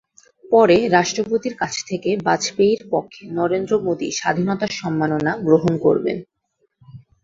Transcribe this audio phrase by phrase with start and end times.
[0.45, 6.17] পরে রাষ্ট্রপতির কাছ থেকে বাজপেয়ির পক্ষে নরেন্দ্র মোদি স্বাধীনতা সম্মাননা গ্রহণ করবেন।